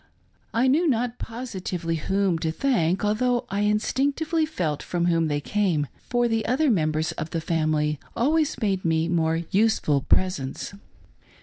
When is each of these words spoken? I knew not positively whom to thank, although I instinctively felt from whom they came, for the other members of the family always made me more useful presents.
I 0.51 0.65
knew 0.67 0.87
not 0.87 1.19
positively 1.19 1.97
whom 1.97 2.39
to 2.39 2.51
thank, 2.51 3.05
although 3.05 3.45
I 3.51 3.59
instinctively 3.59 4.47
felt 4.47 4.81
from 4.81 5.05
whom 5.05 5.27
they 5.27 5.39
came, 5.39 5.85
for 6.09 6.27
the 6.27 6.43
other 6.47 6.71
members 6.71 7.11
of 7.11 7.29
the 7.29 7.39
family 7.39 7.99
always 8.15 8.57
made 8.59 8.83
me 8.83 9.07
more 9.07 9.41
useful 9.51 10.01
presents. 10.01 10.73